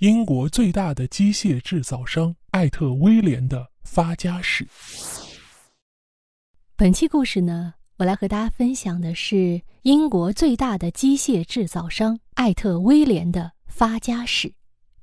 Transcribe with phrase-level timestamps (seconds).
[0.00, 4.66] 英国最大的机械制造商艾特威廉的发家史。
[6.74, 14.50] 本期故事呢，我来和大家分享的是英国最大的机械制造商艾特威廉的发家史。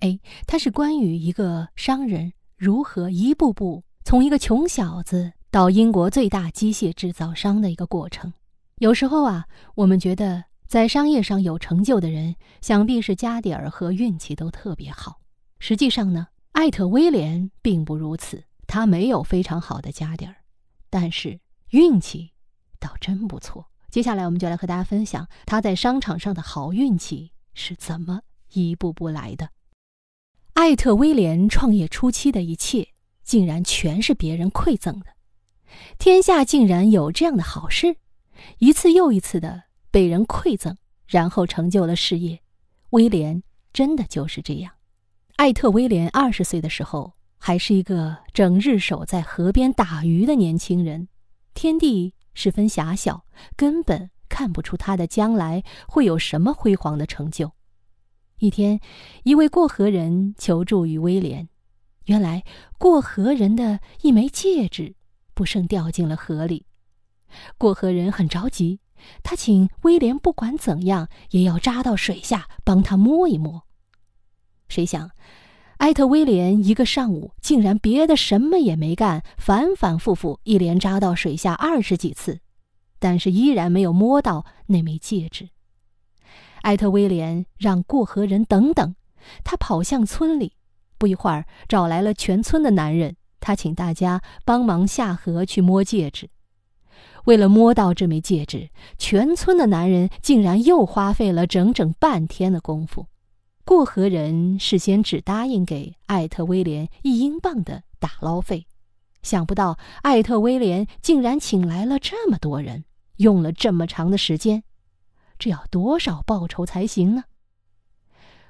[0.00, 8.32] 哎，它是关于一个商人如何一步步从一个穷小子到英国最大机械制造商的一个过程。
[8.78, 9.44] 有时候啊，
[9.74, 15.20] 我们觉得在商业上有成就的人，想必是家底儿和运气都特别好。
[15.60, 20.36] 实际上呢，艾特威廉并不如此，他没有非常好的家底儿，
[20.90, 21.38] 但是
[21.70, 22.32] 运气
[22.80, 23.70] 倒真不错。
[23.90, 29.50] 接下来，我们就来和大家分享他在商场上的好运气是怎么一步步来的。
[30.54, 32.88] 艾特威廉创业初期的一切，
[33.22, 35.06] 竟然全是别人馈赠的，
[35.96, 37.96] 天下竟然有这样的好事！
[38.58, 39.64] 一次又一次的
[39.96, 42.38] 被人馈赠，然后成就了事业。
[42.90, 43.42] 威廉
[43.72, 44.70] 真的就是这样。
[45.36, 51.08] 艾特威廉二十岁的时候，还是一个整日守在河边打鱼的年轻人，
[51.54, 53.24] 天地十分狭小，
[53.56, 57.52] 根本看不出他的将来会有什么辉煌的成就。
[58.38, 58.78] 一天，
[59.22, 61.48] 一位过河人求助于威廉，
[62.04, 62.44] 原来
[62.76, 64.94] 过河人的一枚戒指
[65.32, 66.66] 不慎掉进了河里。
[67.56, 68.80] 过河人很着急，
[69.22, 73.62] 他请威廉不管怎样也要扎到水下帮他摸一摸。
[74.68, 75.10] 谁想，
[75.78, 82.40] 艾特威廉一个上午竟然别的什么也没干，反反复复一连扎到水下二十几次，
[82.98, 85.50] 但是依然没有摸到那枚戒指。
[86.62, 88.96] 艾特威廉让过河人等等，
[89.44, 90.54] 他跑向村里，
[90.98, 96.28] 不一会儿找来了全村的男人，他请大家帮忙下河去摸戒指。
[97.26, 103.06] 为了摸到这枚戒指，全村的男人竟然又花费了整整半天的功夫。
[103.64, 108.68] 过河人事先只答应给艾特威廉一英镑的打捞费，
[109.22, 112.84] 想不到艾特威廉竟然请来了这么多人，
[113.16, 114.62] 用了这么长的时间，
[115.36, 117.24] 这要多少报酬才行呢？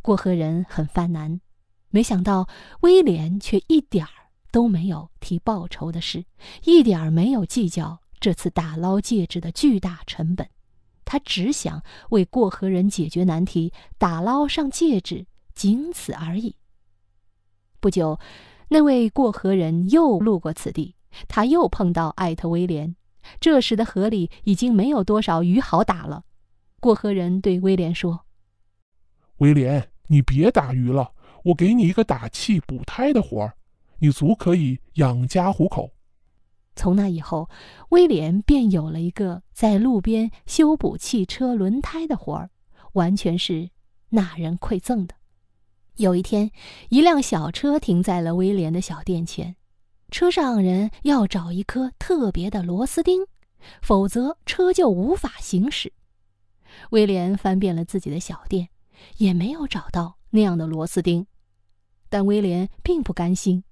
[0.00, 1.42] 过河人很犯难，
[1.90, 2.48] 没想到
[2.80, 6.24] 威廉却一点儿都没有提报酬的事，
[6.64, 8.01] 一点儿没有计较。
[8.22, 10.48] 这次打捞戒指的巨大成本，
[11.04, 16.54] 他只想为过河人解决难题，打捞上戒指，仅此而已。
[17.80, 18.20] 不久，
[18.68, 20.94] 那位过河人又路过此地，
[21.26, 22.94] 他又碰到艾特威廉。
[23.40, 26.22] 这时的河里已经没有多少鱼好打了。
[26.78, 28.24] 过河人对威廉说
[29.38, 31.12] ：“威廉，你别打鱼了，
[31.42, 33.54] 我给你一个打气补胎的活儿，
[33.98, 35.90] 你足可以养家糊口。”
[36.74, 37.48] 从那以后，
[37.90, 42.50] 威廉便有了一个在路边修补汽车轮胎的活儿，
[42.92, 43.70] 完全是
[44.08, 45.14] 那人馈赠的。
[45.96, 46.50] 有一天，
[46.88, 49.54] 一辆小车停在了威廉的小店前，
[50.10, 53.26] 车上人要找一颗特别的螺丝钉，
[53.82, 55.92] 否则车就无法行驶。
[56.90, 58.70] 威廉翻遍了自己的小店，
[59.18, 61.26] 也没有找到那样的螺丝钉，
[62.08, 63.62] 但威廉并不甘心。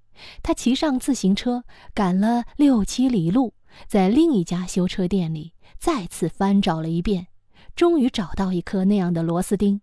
[0.43, 1.65] 他骑上自行车，
[1.95, 3.55] 赶了六七里路，
[3.87, 7.29] 在另一家修车店里再次翻找了一遍，
[7.75, 9.81] 终于找到一颗那样的螺丝钉。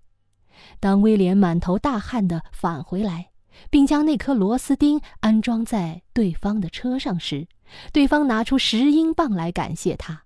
[0.79, 3.31] 当威廉满头大汗地返回来，
[3.69, 7.47] 并将那颗螺丝钉安装在对方的车上时，
[7.91, 10.23] 对方拿出十英镑来感谢他，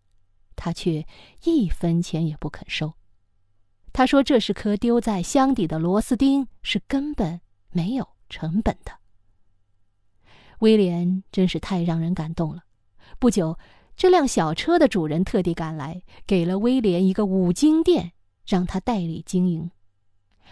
[0.56, 1.06] 他却
[1.44, 2.94] 一分钱也不肯收。
[3.94, 8.94] 他说：“这是颗丢在箱底的螺丝钉，是根本没有成本的。”
[10.62, 12.64] 威廉真是太让人感动了。
[13.18, 13.58] 不久，
[13.96, 18.12] 这辆小车的主人特地赶来，给了威廉一个五金店，
[18.46, 19.72] 让他代理经营。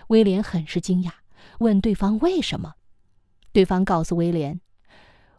[0.08, 1.12] 威廉很是惊讶，
[1.60, 2.74] 问对方为什么。
[3.52, 4.60] 对方告诉威廉，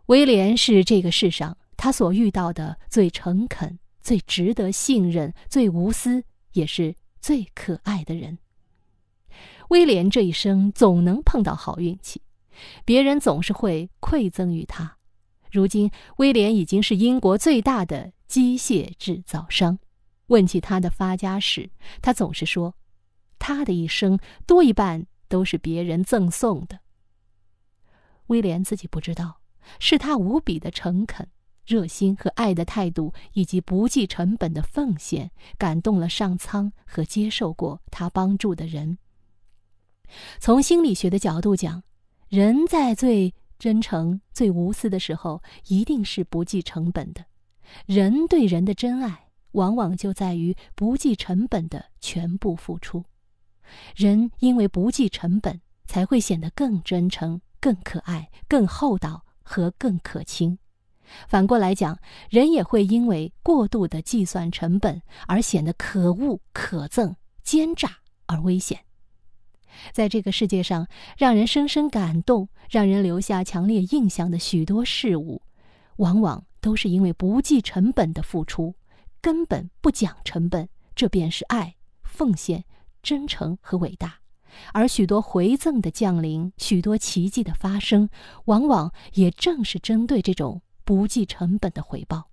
[0.06, 6.22] 威廉是这个世上他所遇到的最诚恳、最值得信任、最无私，
[6.52, 8.38] 也是最可爱的人。
[9.70, 12.22] 威廉这一生总能碰到好运气。
[12.84, 14.96] 别人总是会馈赠于他。
[15.50, 19.78] 如今，威廉已经是英国最大的机械制造商。
[20.26, 21.68] 问起他的发家史，
[22.00, 22.76] 他总是说，
[23.40, 24.16] 他的一生
[24.46, 26.78] 多一半都是别人赠送的。
[28.28, 29.40] 威廉自己不知道，
[29.80, 31.26] 是他无比的诚恳、
[31.66, 38.98] 热心和爱的态度，以及不计成本的奉献，感动了上苍和接受过他帮助的人。
[40.38, 41.82] 从心理学的角度讲。
[42.30, 47.24] 人在最真诚、最无私的时候，一定是不计成本的。
[47.86, 53.04] 人对人的真爱，往往就在于不计成本的全部付出。
[53.96, 60.56] 人因为不计成本，才会显得更真诚、更可爱、更厚道和更可亲。
[61.26, 61.98] 反过来讲，
[62.28, 67.12] 人也会因为过度的计算成本而显得可恶、可憎、
[67.42, 67.90] 奸诈
[68.26, 68.78] 而危险。
[69.92, 70.86] 在这个世界上，
[71.16, 75.42] 让人深深感动、让人留下强烈印象的许多事物，
[75.96, 78.74] 往往都是因为不计成本的付出，
[79.20, 80.68] 根本不讲成本。
[80.94, 82.64] 这便是爱、奉献、
[83.02, 84.18] 真诚和伟大。
[84.72, 88.10] 而许多回赠的降临，许多奇迹的发生，
[88.46, 92.28] 往往也正是针对这种不计成本的回报。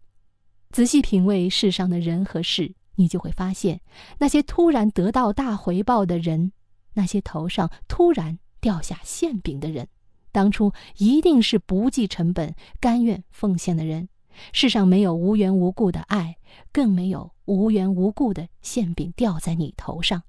[0.72, 3.80] 仔细品味世上的人和事，你就会发现，
[4.18, 6.52] 那些突然得到大回报的人。
[6.98, 9.88] 那些头上突然掉下馅饼的人，
[10.32, 14.10] 当初一定是不计成本、甘愿奉献的人。
[14.52, 16.38] 世上没有无缘无故的爱，
[16.72, 20.24] 更没有无缘无故的馅饼掉在你头上。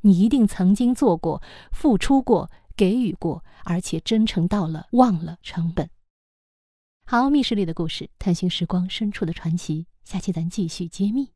[0.00, 1.42] 你一定曾经做过、
[1.72, 5.88] 付出过、给予过，而且真诚到了忘了成本。
[7.06, 9.86] 好，密室里的故事，探寻时光深处的传奇。
[10.04, 11.30] 下期咱继续揭秘。